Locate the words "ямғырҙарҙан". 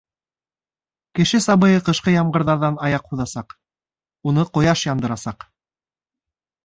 2.15-2.79